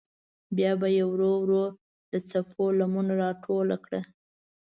[0.57, 1.63] بیا به یې ورو ورو
[2.11, 4.01] د څپو لمن راټوله کړه.